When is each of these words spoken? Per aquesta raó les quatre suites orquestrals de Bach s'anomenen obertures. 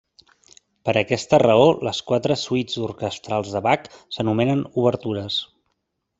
Per 0.87 0.93
aquesta 1.01 1.39
raó 1.43 1.67
les 1.87 1.99
quatre 2.07 2.37
suites 2.45 2.79
orquestrals 2.87 3.53
de 3.57 3.63
Bach 3.69 3.87
s'anomenen 4.17 4.65
obertures. 4.73 5.39